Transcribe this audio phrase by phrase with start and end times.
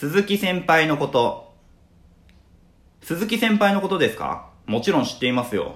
[0.00, 1.52] 鈴木先輩のこと。
[3.02, 4.48] 鈴木先輩のことですか？
[4.64, 5.74] もちろん知っていますよ。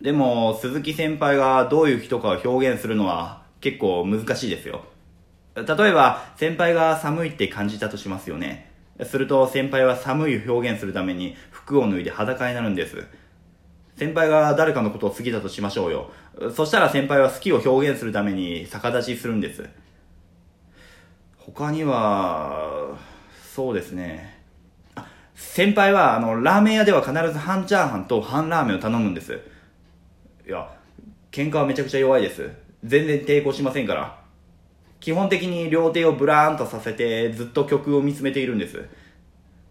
[0.00, 4.84] でも、鈴木先輩がどういう人かを表現するのは結構難しいですよ。
[5.56, 8.70] 例えば、先輩が寒いって感じたとしますよね。
[9.02, 13.04] すると、先輩は寒いを表現するために服を脱いで裸になるんです。
[13.96, 16.12] 先輩が誰かのことを好きだとしましょうよ。
[16.54, 19.68] そしたら先輩は好きを表現するために逆立ちするんです。
[21.36, 22.96] 他には、
[23.54, 24.38] そうですね。
[24.94, 29.40] あ先輩は、あの、ラーメン屋では必ず半チャーハンと半ラーメンを頼むんです。
[30.46, 30.70] いや、
[31.32, 32.48] 喧嘩はめちゃくちゃ弱いです。
[32.84, 34.20] 全然抵抗しませんから。
[35.00, 38.84] 基本的に両手をブラーンとさせてずっと曲を見つめているんです。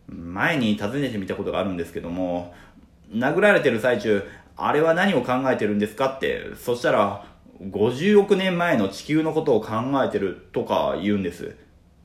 [0.09, 2.54] 前に尋ねてみたことがあるんですけども、
[3.14, 4.23] 殴られてる最中、
[4.58, 7.26] あれは何を考えてるんですかって、そしたら、
[7.62, 9.72] 50億年前の地球のことを考
[10.03, 11.56] えてるとか言うんです。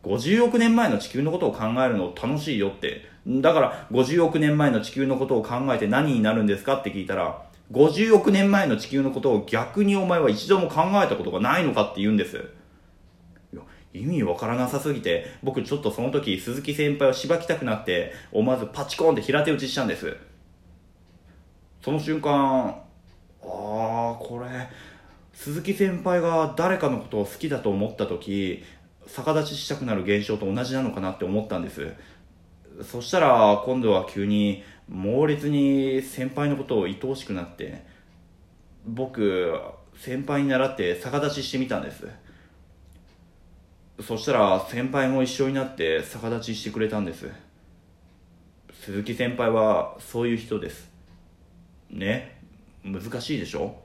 [0.04, 3.02] 50億年前の地球のことを考えるの楽しいよって。
[3.26, 12.44] だから、50億年前の地球のことを考えて何になるんですかって聞いたら、50億年前の地球のことを逆にお前は一度も考えたことがないのかって言うんです。
[13.94, 20.16] 意味わからなさすぎて、僕ちょっとその時鈴木先輩をしばきたくなって、思わずパチコーンって平手打ちしたんです。
[21.80, 22.76] その瞬間、あ
[23.42, 24.48] あ、これ、
[25.32, 28.64] 鈴木先輩が誰かのことを好きだと思った時、
[29.06, 31.92] 逆立ちしたくなる現象と同じなのかなって思ったんです。
[32.82, 37.84] そしたら、今度は急に、猛烈に先輩のことを愛おしくなって、
[38.86, 39.54] 僕、
[39.96, 42.08] 先輩に習って逆立ちしてみたんです。
[44.02, 47.30] そしたら、先輩も一緒になって逆立ちしてくれたんです。
[48.80, 50.90] 鈴木先輩はそういう人です。
[51.90, 52.42] ね？
[52.82, 53.76] 難しいでしょ？